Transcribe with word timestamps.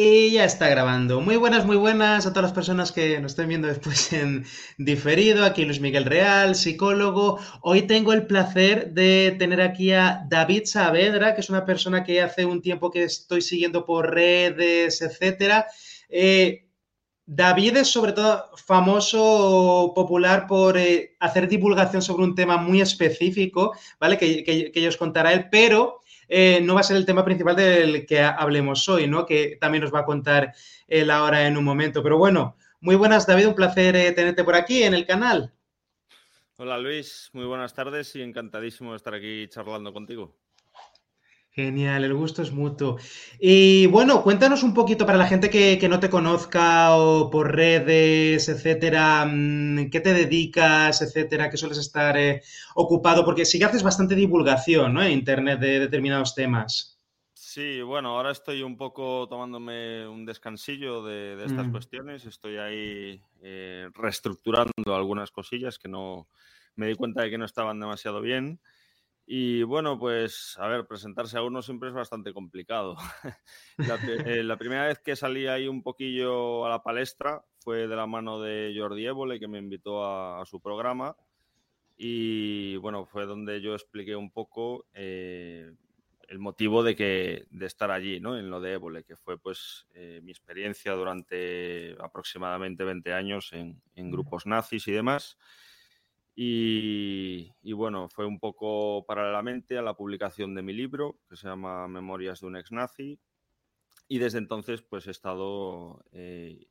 Y 0.00 0.30
ya 0.30 0.44
está 0.44 0.68
grabando. 0.68 1.20
Muy 1.20 1.34
buenas, 1.34 1.66
muy 1.66 1.76
buenas 1.76 2.24
a 2.24 2.30
todas 2.30 2.44
las 2.44 2.52
personas 2.52 2.92
que 2.92 3.18
nos 3.18 3.32
estén 3.32 3.48
viendo 3.48 3.66
después 3.66 4.12
en 4.12 4.44
diferido. 4.76 5.44
Aquí 5.44 5.64
Luis 5.64 5.80
Miguel 5.80 6.04
Real, 6.04 6.54
psicólogo. 6.54 7.40
Hoy 7.62 7.82
tengo 7.82 8.12
el 8.12 8.28
placer 8.28 8.92
de 8.92 9.34
tener 9.40 9.60
aquí 9.60 9.90
a 9.90 10.24
David 10.30 10.66
Saavedra, 10.66 11.34
que 11.34 11.40
es 11.40 11.50
una 11.50 11.64
persona 11.64 12.04
que 12.04 12.22
hace 12.22 12.44
un 12.44 12.62
tiempo 12.62 12.92
que 12.92 13.02
estoy 13.02 13.42
siguiendo 13.42 13.84
por 13.84 14.14
redes, 14.14 15.02
etcétera. 15.02 15.66
Eh, 16.08 16.68
David 17.26 17.78
es 17.78 17.88
sobre 17.88 18.12
todo 18.12 18.44
famoso, 18.56 19.90
popular 19.96 20.46
por 20.46 20.78
eh, 20.78 21.16
hacer 21.18 21.48
divulgación 21.48 22.02
sobre 22.02 22.22
un 22.22 22.36
tema 22.36 22.56
muy 22.56 22.80
específico, 22.80 23.76
¿vale? 23.98 24.16
Que, 24.16 24.44
que, 24.44 24.70
que 24.70 24.86
os 24.86 24.96
contará 24.96 25.32
él, 25.32 25.48
pero 25.50 25.98
eh, 26.28 26.60
no 26.62 26.74
va 26.74 26.80
a 26.80 26.84
ser 26.84 26.96
el 26.96 27.06
tema 27.06 27.24
principal 27.24 27.56
del 27.56 28.06
que 28.06 28.20
hablemos 28.20 28.88
hoy, 28.88 29.06
¿no? 29.06 29.26
Que 29.26 29.56
también 29.60 29.82
nos 29.82 29.92
va 29.92 30.00
a 30.00 30.04
contar 30.04 30.54
él 30.86 31.10
ahora 31.10 31.46
en 31.46 31.56
un 31.56 31.64
momento. 31.64 32.02
Pero 32.02 32.18
bueno, 32.18 32.56
muy 32.80 32.96
buenas, 32.96 33.26
David, 33.26 33.48
un 33.48 33.54
placer 33.54 33.96
eh, 33.96 34.12
tenerte 34.12 34.44
por 34.44 34.54
aquí 34.54 34.82
en 34.82 34.94
el 34.94 35.06
canal. 35.06 35.52
Hola 36.56 36.76
Luis, 36.76 37.30
muy 37.32 37.44
buenas 37.44 37.72
tardes 37.72 38.14
y 38.16 38.22
encantadísimo 38.22 38.90
de 38.90 38.96
estar 38.96 39.14
aquí 39.14 39.46
charlando 39.48 39.92
contigo. 39.92 40.36
Genial, 41.50 42.04
el 42.04 42.14
gusto 42.14 42.42
es 42.42 42.52
mutuo. 42.52 42.98
Y 43.40 43.86
bueno, 43.86 44.22
cuéntanos 44.22 44.62
un 44.62 44.74
poquito 44.74 45.06
para 45.06 45.18
la 45.18 45.26
gente 45.26 45.50
que, 45.50 45.76
que, 45.78 45.88
no 45.88 45.98
te 45.98 46.08
conozca 46.08 46.94
o 46.94 47.30
por 47.30 47.52
redes, 47.52 48.48
etcétera, 48.48 49.24
mm, 49.26 49.90
qué 49.90 50.00
te 50.00 50.14
dedicas, 50.14 51.02
etcétera, 51.02 51.50
qué 51.50 51.56
sueles 51.56 51.78
estar 51.78 52.16
eh, 52.16 52.42
ocupado, 52.76 53.24
porque 53.24 53.44
sí 53.44 53.58
que 53.58 53.64
haces 53.64 53.82
bastante 53.82 54.14
divulgación 54.14 54.94
¿no? 54.94 55.02
en 55.02 55.10
Internet 55.10 55.58
de 55.58 55.80
determinados 55.80 56.34
temas. 56.36 56.98
Sí, 57.34 57.82
bueno, 57.82 58.10
ahora 58.10 58.30
estoy 58.30 58.62
un 58.62 58.76
poco 58.76 59.26
tomándome 59.26 60.06
un 60.06 60.24
descansillo 60.24 61.02
de, 61.02 61.34
de 61.34 61.46
estas 61.46 61.66
mm. 61.66 61.72
cuestiones, 61.72 62.24
estoy 62.24 62.58
ahí 62.58 63.20
eh, 63.42 63.88
reestructurando 63.94 64.94
algunas 64.94 65.32
cosillas 65.32 65.78
que 65.78 65.88
no 65.88 66.28
me 66.76 66.86
di 66.86 66.94
cuenta 66.94 67.22
de 67.22 67.30
que 67.30 67.38
no 67.38 67.44
estaban 67.44 67.80
demasiado 67.80 68.20
bien. 68.20 68.60
Y 69.30 69.62
bueno, 69.62 69.98
pues 69.98 70.56
a 70.58 70.68
ver, 70.68 70.86
presentarse 70.86 71.36
a 71.36 71.42
uno 71.42 71.60
siempre 71.60 71.90
es 71.90 71.94
bastante 71.94 72.32
complicado. 72.32 72.96
la, 73.76 73.96
eh, 74.24 74.42
la, 74.42 74.56
primera 74.56 74.86
vez 74.86 75.00
que 75.00 75.16
salí 75.16 75.46
ahí 75.46 75.68
un 75.68 75.82
poquillo 75.82 76.64
a 76.64 76.70
la 76.70 76.82
palestra 76.82 77.44
fue 77.58 77.86
de 77.86 77.94
la 77.94 78.06
mano 78.06 78.40
de 78.40 78.74
Jordi 78.74 79.04
Évole, 79.04 79.38
que 79.38 79.46
me 79.46 79.58
invitó 79.58 80.02
a, 80.02 80.40
a 80.40 80.46
su 80.46 80.62
programa. 80.62 81.14
Y 81.98 82.76
bueno, 82.76 83.04
fue 83.04 83.26
donde 83.26 83.60
yo 83.60 83.74
expliqué 83.74 84.16
un 84.16 84.30
poco 84.30 84.86
eh, 84.94 85.74
el 86.26 86.38
motivo 86.38 86.82
de, 86.82 86.96
que, 86.96 87.44
de 87.50 87.66
estar 87.66 87.90
allí, 87.90 88.20
¿no? 88.20 88.38
En 88.38 88.48
lo 88.48 88.62
de 88.62 88.72
Évole, 88.72 89.04
que 89.04 89.14
fue 89.14 89.36
pues 89.38 89.86
eh, 89.92 90.20
mi 90.22 90.30
experiencia 90.30 90.92
durante 90.92 91.94
aproximadamente 92.00 92.82
20 92.82 93.12
años 93.12 93.52
en, 93.52 93.78
en 93.94 94.10
grupos 94.10 94.46
nazis 94.46 94.88
y 94.88 94.92
demás. 94.92 95.36
Y, 96.40 97.72
bueno, 97.72 98.08
fue 98.08 98.24
un 98.24 98.38
poco 98.38 99.04
paralelamente 99.04 99.76
a 99.76 99.82
la 99.82 99.94
publicación 99.94 100.54
de 100.54 100.62
mi 100.62 100.72
libro, 100.72 101.18
que 101.28 101.34
se 101.34 101.48
llama 101.48 101.88
Memorias 101.88 102.42
de 102.42 102.46
un 102.46 102.56
ex 102.56 102.70
nazi. 102.70 103.18
Y 104.06 104.18
desde 104.18 104.38
entonces, 104.38 104.80
pues 104.82 105.08
he 105.08 105.10
estado 105.10 106.04
eh, 106.12 106.68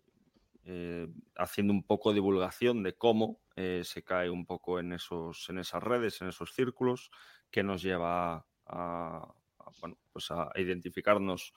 eh, 0.63 1.09
haciendo 1.35 1.73
un 1.73 1.83
poco 1.83 2.13
divulgación 2.13 2.81
de 2.81 2.95
cómo 2.95 3.41
eh, 3.57 3.81
se 3.83 4.05
cae 4.05 4.29
un 4.29 4.45
poco 4.45 4.79
en, 4.79 4.93
esos, 4.93 5.49
en 5.49 5.59
esas 5.59 5.83
redes, 5.83 6.21
en 6.21 6.29
esos 6.29 6.53
círculos, 6.53 7.11
que 7.51 7.61
nos 7.61 7.81
lleva 7.81 8.47
a, 8.67 9.33
bueno, 9.81 9.97
pues 10.13 10.31
a 10.31 10.49
identificarnos 10.55 11.53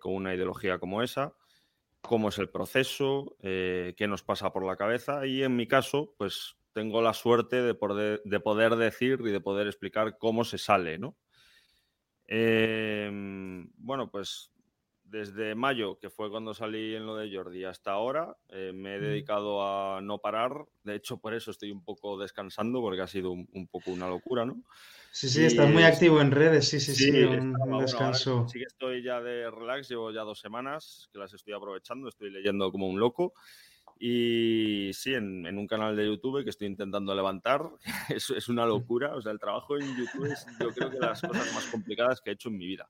con 0.00 0.14
una 0.14 0.34
ideología 0.34 0.80
como 0.80 1.00
esa 1.00 1.32
cómo 2.00 2.28
es 2.28 2.38
el 2.38 2.50
proceso, 2.50 3.34
qué 3.40 4.06
nos 4.06 4.22
pasa 4.22 4.52
por 4.52 4.66
la 4.66 4.76
cabeza 4.76 5.26
y 5.26 5.42
en 5.42 5.56
mi 5.56 5.66
caso, 5.66 6.14
pues 6.18 6.58
tengo 6.74 7.00
la 7.00 7.14
suerte 7.14 7.62
de 7.62 7.74
poder, 7.74 8.20
de 8.24 8.40
poder 8.40 8.76
decir 8.76 9.20
y 9.24 9.30
de 9.30 9.40
poder 9.40 9.66
explicar 9.66 10.18
cómo 10.18 10.44
se 10.44 10.58
sale, 10.58 10.98
¿no? 10.98 11.16
Eh, 12.26 13.10
bueno, 13.76 14.10
pues 14.10 14.50
desde 15.04 15.54
mayo, 15.54 15.98
que 15.98 16.10
fue 16.10 16.28
cuando 16.28 16.54
salí 16.54 16.96
en 16.96 17.06
lo 17.06 17.14
de 17.14 17.34
Jordi, 17.34 17.64
hasta 17.64 17.92
ahora 17.92 18.36
eh, 18.48 18.72
me 18.74 18.96
he 18.96 19.00
dedicado 19.00 19.62
a 19.62 20.00
no 20.00 20.18
parar. 20.18 20.66
De 20.82 20.96
hecho, 20.96 21.18
por 21.18 21.34
eso 21.34 21.52
estoy 21.52 21.70
un 21.70 21.84
poco 21.84 22.18
descansando, 22.18 22.80
porque 22.80 23.02
ha 23.02 23.06
sido 23.06 23.30
un, 23.30 23.48
un 23.52 23.68
poco 23.68 23.92
una 23.92 24.08
locura, 24.08 24.44
¿no? 24.44 24.64
Sí, 25.12 25.28
sí, 25.28 25.42
y, 25.42 25.44
estás 25.44 25.70
muy 25.70 25.84
activo 25.84 26.20
en 26.20 26.32
redes, 26.32 26.68
sí, 26.68 26.80
sí, 26.80 26.92
sí, 26.92 27.12
sí 27.12 27.22
un, 27.22 27.54
un 27.60 27.78
descanso. 27.78 28.48
sí 28.48 28.58
que 28.58 28.64
estoy 28.64 29.04
ya 29.04 29.20
de 29.20 29.48
relax, 29.48 29.88
llevo 29.88 30.10
ya 30.10 30.22
dos 30.22 30.40
semanas 30.40 31.08
que 31.12 31.20
las 31.20 31.32
estoy 31.32 31.54
aprovechando, 31.54 32.08
estoy 32.08 32.30
leyendo 32.30 32.72
como 32.72 32.88
un 32.88 32.98
loco. 32.98 33.34
Y 33.98 34.90
sí, 34.92 35.14
en, 35.14 35.46
en, 35.46 35.56
un 35.56 35.66
canal 35.66 35.96
de 35.96 36.06
YouTube 36.06 36.42
que 36.42 36.50
estoy 36.50 36.66
intentando 36.66 37.14
levantar, 37.14 37.70
es, 38.08 38.30
es, 38.30 38.48
una 38.48 38.66
locura. 38.66 39.14
O 39.14 39.22
sea, 39.22 39.32
el 39.32 39.38
trabajo 39.38 39.76
en 39.76 39.96
YouTube 39.96 40.26
es 40.26 40.46
yo 40.60 40.72
creo 40.72 40.90
que 40.90 40.98
las 40.98 41.20
cosas 41.20 41.54
más 41.54 41.66
complicadas 41.66 42.20
que 42.20 42.30
he 42.30 42.34
hecho 42.34 42.48
en 42.48 42.58
mi 42.58 42.66
vida. 42.66 42.88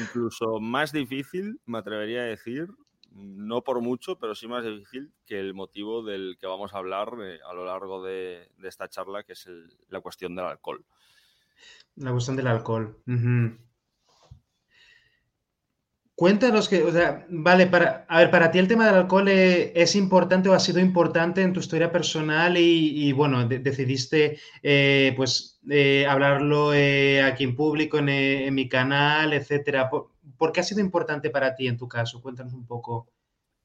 Incluso 0.00 0.60
más 0.60 0.92
difícil, 0.92 1.60
me 1.66 1.78
atrevería 1.78 2.22
a 2.22 2.26
decir, 2.26 2.68
no 3.14 3.62
por 3.62 3.80
mucho, 3.80 4.18
pero 4.18 4.34
sí 4.34 4.46
más 4.46 4.64
difícil 4.64 5.12
que 5.26 5.38
el 5.38 5.54
motivo 5.54 6.02
del 6.02 6.36
que 6.38 6.46
vamos 6.46 6.74
a 6.74 6.78
hablar 6.78 7.14
eh, 7.22 7.38
a 7.48 7.54
lo 7.54 7.64
largo 7.64 8.02
de, 8.02 8.50
de, 8.58 8.68
esta 8.68 8.88
charla, 8.88 9.22
que 9.22 9.32
es 9.32 9.46
el, 9.46 9.76
la 9.88 10.00
cuestión 10.00 10.34
del 10.34 10.46
alcohol. 10.46 10.84
La 11.96 12.10
cuestión 12.12 12.36
del 12.36 12.48
alcohol. 12.48 12.98
Uh 13.06 13.12
-huh. 13.12 13.58
Cuéntanos 16.16 16.68
que, 16.68 16.84
o 16.84 16.92
sea, 16.92 17.26
vale, 17.28 17.66
para, 17.66 18.06
a 18.08 18.18
ver, 18.20 18.30
para 18.30 18.52
ti 18.52 18.60
el 18.60 18.68
tema 18.68 18.86
del 18.86 18.94
alcohol 18.94 19.26
eh, 19.28 19.72
es 19.74 19.96
importante 19.96 20.48
o 20.48 20.52
ha 20.54 20.60
sido 20.60 20.78
importante 20.78 21.42
en 21.42 21.52
tu 21.52 21.58
historia 21.58 21.90
personal 21.90 22.56
y, 22.56 23.08
y 23.08 23.12
bueno, 23.12 23.48
de, 23.48 23.58
decidiste 23.58 24.38
eh, 24.62 25.12
pues 25.16 25.60
eh, 25.68 26.06
hablarlo 26.06 26.70
aquí 26.70 27.42
en 27.42 27.56
público, 27.56 27.98
en, 27.98 28.08
en, 28.10 28.54
mi 28.54 28.68
canal, 28.68 29.32
etcétera. 29.32 29.90
¿Por, 29.90 30.10
¿Por 30.38 30.52
qué 30.52 30.60
ha 30.60 30.62
sido 30.62 30.80
importante 30.80 31.30
para 31.30 31.56
ti 31.56 31.66
en 31.66 31.76
tu 31.76 31.88
caso? 31.88 32.22
Cuéntanos 32.22 32.54
un 32.54 32.64
poco. 32.64 33.08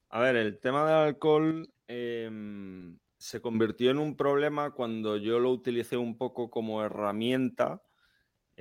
A 0.10 0.20
ver, 0.20 0.36
el 0.36 0.60
tema 0.60 0.86
del 0.86 1.08
alcohol 1.10 1.72
em, 1.88 2.98
se 3.20 3.42
convirtió 3.42 3.92
en 3.92 4.00
un 4.00 4.18
problema 4.18 4.72
cuando 4.72 5.18
yo 5.18 5.38
lo 5.38 5.52
utilicé 5.52 5.98
un 5.98 6.18
poco 6.18 6.50
como 6.50 6.82
herramienta 6.84 7.84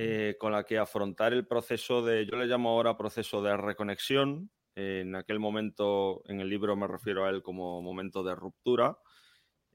eh, 0.01 0.37
con 0.39 0.53
la 0.53 0.63
que 0.63 0.79
afrontar 0.79 1.33
el 1.33 1.45
proceso 1.45 2.05
de, 2.05 2.25
yo 2.25 2.37
le 2.37 2.47
llamo 2.47 2.71
ahora 2.71 2.97
proceso 2.97 3.43
de 3.43 3.57
reconexión, 3.57 4.49
eh, 4.77 5.01
en 5.01 5.17
aquel 5.17 5.41
momento 5.41 6.23
en 6.27 6.39
el 6.39 6.49
libro 6.49 6.77
me 6.77 6.87
refiero 6.87 7.25
a 7.25 7.31
él 7.31 7.43
como 7.43 7.83
momento 7.83 8.23
de 8.23 8.37
ruptura, 8.37 8.97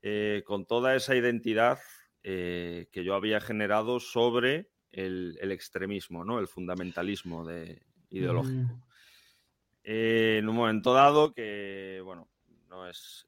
eh, 0.02 0.42
con 0.46 0.66
toda 0.66 0.96
esa 0.96 1.14
identidad 1.14 1.78
eh, 2.24 2.88
que 2.90 3.04
yo 3.04 3.16
había 3.16 3.42
generado 3.42 4.00
sobre 4.00 4.70
el, 4.92 5.38
el, 5.42 5.52
extremismo, 5.52 6.24
¿no? 6.24 6.40
el 6.40 6.48
fundamentalismo 6.48 7.46
de, 7.46 7.82
ideológico. 8.10 8.62
Mm. 8.62 8.84
en 9.84 10.48
un 10.48 10.56
momento 10.56 10.94
dado 10.94 11.34
que, 11.34 12.00
bueno, 12.02 12.30
no 12.70 12.88
es, 12.88 13.28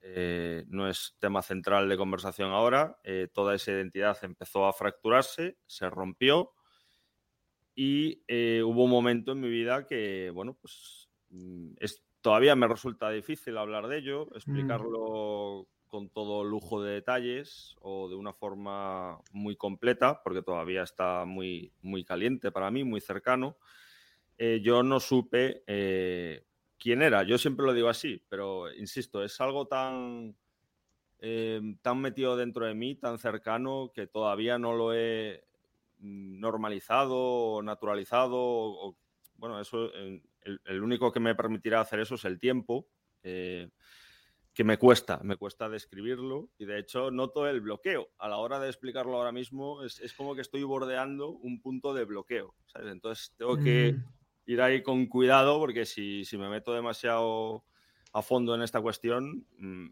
no 0.70 0.88
es, 0.90 1.18
tema 1.20 1.42
central 1.42 1.90
de 1.90 1.98
conversación 1.98 2.52
ahora. 2.52 2.98
Toda 3.34 3.54
esa 3.54 3.72
identidad 3.74 4.18
empezó 4.24 4.66
a 4.66 4.74
fracturarse, 4.74 5.58
se 5.68 5.90
rompió 5.90 6.54
y 7.76 8.24
eh, 8.28 8.64
hubo 8.64 8.86
un 8.86 8.90
momento 8.90 9.34
en 9.34 9.42
mi 9.42 9.50
vida 9.50 9.86
que, 9.86 10.32
bueno, 10.34 10.58
pues 10.60 11.10
mm, 11.30 11.74
es, 11.80 12.06
todavía 12.22 12.56
me 12.56 12.68
resulta 12.68 13.10
difícil 13.10 13.58
hablar 13.58 13.88
de 13.88 13.98
ello, 13.98 14.34
explicarlo 14.34 15.68
mm. 15.68 15.90
con 15.90 16.10
todo 16.10 16.46
lujo 16.46 16.82
de 16.82 16.94
detalles 16.94 17.76
o 17.82 18.08
de 18.08 18.16
una 18.16 18.34
forma 18.34 19.20
muy 19.32 19.58
completa, 19.58 20.24
porque 20.24 20.42
todavía 20.42 20.84
está 20.84 21.26
muy, 21.26 21.74
muy 21.82 22.06
caliente 22.06 22.52
para 22.52 22.72
mí, 22.72 22.86
muy 22.86 23.02
cercano. 23.02 23.58
Eh, 24.38 24.62
yo 24.64 24.82
no 24.82 25.00
supe 25.00 25.64
eh, 25.68 26.46
quién 26.78 27.02
era. 27.02 27.24
Yo 27.24 27.38
siempre 27.38 27.66
lo 27.66 27.74
digo 27.74 27.90
así, 27.90 28.24
pero 28.30 28.74
insisto, 28.74 29.24
es 29.24 29.40
algo 29.42 29.68
tan, 29.68 30.36
eh, 31.20 31.62
tan 31.82 32.00
metido 32.00 32.38
dentro 32.38 32.66
de 32.66 32.74
mí, 32.74 32.96
tan 32.96 33.18
cercano, 33.18 33.92
que 33.94 34.08
todavía 34.08 34.58
no 34.58 34.74
lo 34.74 34.94
he 34.94 35.46
normalizado 36.06 37.16
o 37.16 37.62
naturalizado. 37.62 38.38
O, 38.38 38.98
bueno, 39.36 39.60
eso, 39.60 39.94
el, 39.94 40.22
el, 40.42 40.82
único 40.82 41.12
que 41.12 41.20
me 41.20 41.36
permitirá 41.36 41.82
hacer 41.82 42.00
eso 42.00 42.16
es 42.16 42.26
el 42.26 42.40
tiempo, 42.40 42.88
eh, 43.24 43.70
que 44.54 44.64
me 44.64 44.78
cuesta, 44.78 45.20
me 45.24 45.36
cuesta 45.36 45.68
describirlo 45.68 46.50
y 46.58 46.66
de 46.66 46.80
hecho 46.80 47.12
noto 47.12 47.48
el 47.48 47.60
bloqueo. 47.60 48.10
A 48.18 48.30
la 48.30 48.38
hora 48.38 48.60
de 48.60 48.70
explicarlo 48.70 49.18
ahora 49.18 49.34
mismo 49.34 49.84
es, 49.84 50.00
es 50.00 50.14
como 50.14 50.34
que 50.34 50.42
estoy 50.42 50.64
bordeando 50.64 51.30
un 51.30 51.62
punto 51.62 51.94
de 51.94 52.06
bloqueo. 52.06 52.56
¿sabes? 52.68 52.92
Entonces 52.92 53.34
tengo 53.36 53.58
que 53.58 53.94
mm. 53.94 54.52
ir 54.52 54.62
ahí 54.62 54.82
con 54.82 55.08
cuidado 55.08 55.60
porque 55.60 55.86
si, 55.86 56.24
si 56.24 56.38
me 56.38 56.48
meto 56.48 56.74
demasiado 56.74 57.66
a 58.14 58.22
fondo 58.22 58.56
en 58.56 58.62
esta 58.62 58.80
cuestión, 58.80 59.46
mmm, 59.58 59.88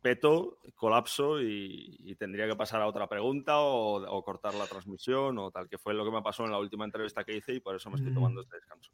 peto, 0.00 0.58
colapso 0.74 1.40
y, 1.40 1.96
y, 2.00 2.14
tendría 2.16 2.46
que 2.46 2.56
pasar 2.56 2.80
a 2.82 2.86
otra 2.86 3.08
pregunta 3.08 3.58
o, 3.58 3.96
o, 4.06 4.24
cortar 4.24 4.54
la 4.54 4.66
transmisión 4.66 5.38
o 5.38 5.50
tal, 5.50 5.68
que 5.68 5.78
fue 5.78 5.94
lo 5.94 6.04
que 6.04 6.10
me 6.10 6.22
pasó 6.22 6.44
en 6.44 6.52
la 6.52 6.58
última 6.58 6.84
entrevista 6.84 7.24
que 7.24 7.36
hice 7.36 7.54
y 7.54 7.60
por 7.60 7.76
eso 7.76 7.90
me 7.90 7.96
estoy 7.96 8.14
tomando 8.14 8.42
este 8.42 8.56
descanso. 8.56 8.92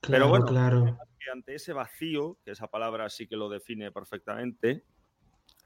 Claro, 0.00 0.24
Pero 0.24 0.28
bueno, 0.28 0.46
claro. 0.46 0.98
ante 1.32 1.54
ese 1.54 1.72
vacío, 1.72 2.38
que 2.44 2.50
esa 2.50 2.66
palabra 2.66 3.08
sí 3.08 3.28
que 3.28 3.36
lo 3.36 3.48
define 3.48 3.92
perfectamente, 3.92 4.84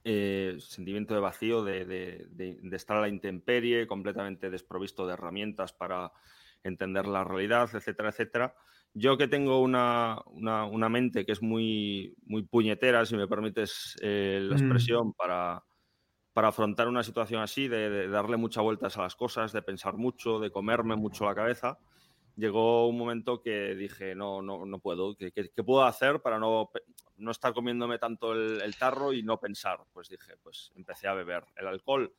eh, 0.05 0.59
sentimiento 0.61 1.15
de 1.15 1.21
vacío, 1.21 1.65
de, 1.65 2.29
estar 2.71 2.99
a 2.99 3.01
la 3.01 3.09
intemperie, 3.09 3.87
completamente 3.87 4.51
desprovisto 4.51 5.07
de 5.07 5.15
herramientas 5.15 5.73
para 5.73 6.13
entender 6.63 7.07
la 7.07 7.25
realidad, 7.25 7.69
etcétera, 7.73 8.11
etcétera. 8.11 8.55
Yo 8.99 9.19
que 9.19 9.29
tengo 9.29 9.61
una, 9.61 10.23
mente 10.89 11.27
que 11.27 11.33
es 11.33 11.43
muy, 11.43 12.15
muy 12.25 12.45
puñetera, 12.45 13.05
si 13.05 13.15
me 13.15 13.29
permites 13.29 13.95
eh, 14.01 14.39
la 14.41 14.57
mm. 14.57 14.59
expresión, 14.59 15.13
para, 15.13 15.63
para 16.33 16.49
afrontar 16.49 16.89
una 16.89 17.03
situación 17.03 17.43
así, 17.43 17.69
de, 17.69 18.09
darle 18.09 18.39
muchas 18.39 18.65
vueltas 18.65 18.97
a 18.97 19.03
las 19.03 19.15
cosas, 19.15 19.53
de 19.53 19.61
pensar 19.61 19.99
mucho, 19.99 20.41
de 20.41 20.51
comerme 20.51 20.97
mucho 20.97 21.27
la 21.27 21.35
cabeza, 21.35 21.79
llegó 22.37 22.89
un 22.89 22.97
momento 22.97 23.43
que 23.43 23.75
dije, 23.75 24.15
no, 24.15 24.41
no, 24.41 24.65
no 24.65 24.79
puedo, 24.79 25.15
¿qué, 25.15 25.31
puedo 25.63 25.85
hacer 25.85 26.23
para 26.23 26.39
no, 26.39 26.71
no 27.19 27.31
estar 27.31 27.53
comiéndome 27.53 27.99
tanto 27.99 28.33
el, 28.33 28.77
tarro 28.79 29.13
y 29.13 29.23
no 29.23 29.39
pensar? 29.39 29.81
Pues 29.93 30.09
dije, 30.09 30.39
pues 30.43 30.73
empecé 30.75 31.07
a 31.07 31.13
beber. 31.13 31.45
El 31.55 31.67
alcohol 31.67 32.15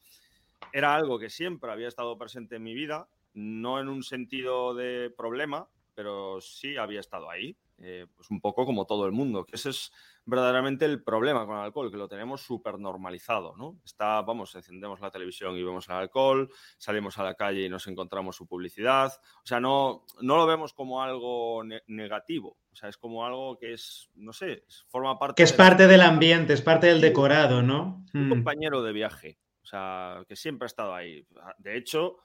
era 0.72 0.94
algo 0.94 1.18
que 1.18 1.32
siempre 1.32 1.72
había 1.72 1.88
estado 1.88 2.20
presente 2.20 2.58
en 2.58 2.64
mi 2.64 2.76
vida, 2.76 3.10
no 3.34 3.80
en 3.80 3.90
un 3.90 4.04
sentido 4.04 4.76
de 4.76 5.10
problema, 5.10 5.68
pero 5.98 6.40
sí 6.42 6.78
había 6.78 7.00
estado 7.00 7.28
ahí, 7.28 7.58
eh, 7.80 8.06
pues 8.16 8.30
un 8.30 8.40
poco 8.40 8.68
como 8.68 8.86
todo 8.86 9.08
el 9.08 9.14
mundo, 9.14 9.44
que 9.44 9.56
ese 9.56 9.72
es 9.72 9.92
verdaderamente 10.26 10.86
el 10.86 11.04
problema 11.04 11.48
con 11.48 11.58
el 11.58 11.64
alcohol, 11.64 11.90
que 11.90 11.98
lo 11.98 12.08
tenemos 12.08 12.42
súper 12.42 12.78
normalizado, 12.78 13.56
¿no? 13.58 13.80
Está, 13.84 14.22
vamos, 14.22 14.54
encendemos 14.54 15.02
la 15.02 15.10
televisión 15.10 15.58
y 15.58 15.64
vemos 15.64 15.90
el 15.90 15.96
alcohol, 15.96 16.52
salimos 16.78 17.18
a 17.18 17.24
la 17.24 17.34
calle 17.34 17.66
y 17.66 17.70
nos 17.70 17.88
encontramos 17.88 18.36
su 18.36 18.46
publicidad, 18.46 19.12
o 19.12 19.48
sea, 19.48 19.60
no, 19.60 20.06
no 20.22 20.38
lo 20.38 20.46
vemos 20.46 20.72
como 20.72 21.02
algo 21.02 21.64
negativo, 21.88 22.60
o 22.72 22.76
sea, 22.76 22.90
es 22.90 22.98
como 22.98 23.26
algo 23.26 23.58
que 23.58 23.74
es, 23.74 24.12
no 24.14 24.34
sé, 24.34 24.66
forma 24.90 25.18
parte... 25.18 25.40
Que 25.40 25.46
es 25.46 25.54
parte 25.54 25.88
del 25.88 26.02
ambiente, 26.02 26.54
es 26.54 26.62
parte 26.62 26.86
del 26.86 27.02
decorado, 27.02 27.64
¿no? 27.64 28.06
Un 28.14 28.28
mm. 28.28 28.30
compañero 28.30 28.84
de 28.84 28.94
viaje, 28.94 29.40
o 29.64 29.66
sea, 29.66 30.24
que 30.28 30.36
siempre 30.36 30.68
ha 30.68 30.68
estado 30.68 30.94
ahí. 30.94 31.26
De 31.58 31.76
hecho, 31.76 32.18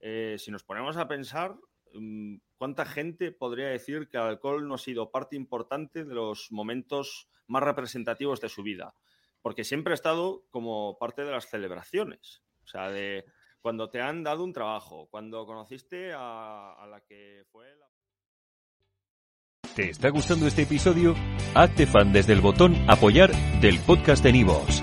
eh, 0.00 0.34
si 0.36 0.50
nos 0.50 0.64
ponemos 0.64 0.96
a 0.96 1.06
pensar, 1.06 1.54
¿cuánta 2.56 2.84
gente 2.84 3.32
podría 3.32 3.68
decir 3.68 4.08
que 4.08 4.16
el 4.16 4.24
alcohol 4.24 4.66
no 4.66 4.74
ha 4.74 4.78
sido 4.78 5.10
parte 5.10 5.36
importante 5.36 6.04
de 6.04 6.14
los 6.14 6.50
momentos 6.50 7.28
más 7.46 7.62
representativos 7.62 8.40
de 8.40 8.48
su 8.48 8.62
vida, 8.62 8.94
porque 9.42 9.64
siempre 9.64 9.92
ha 9.92 9.94
estado 9.94 10.44
como 10.50 10.98
parte 10.98 11.24
de 11.24 11.32
las 11.32 11.48
celebraciones, 11.48 12.42
o 12.64 12.66
sea, 12.66 12.90
de 12.90 13.24
cuando 13.60 13.90
te 13.90 14.00
han 14.00 14.22
dado 14.22 14.44
un 14.44 14.52
trabajo, 14.52 15.08
cuando 15.10 15.44
conociste 15.44 16.12
a, 16.14 16.86
la 16.88 17.00
que 17.00 17.44
fue 17.50 17.66
la... 17.76 17.86
¿Te 19.74 19.90
está 19.90 20.08
gustando 20.10 20.46
este 20.46 20.62
episodio? 20.62 21.14
Hazte 21.54 21.86
fan 21.86 22.12
desde 22.12 22.32
el 22.32 22.40
botón 22.40 22.74
apoyar 22.88 23.30
del 23.60 23.78
podcast 23.80 24.22
de 24.24 24.32
Nivos. 24.32 24.82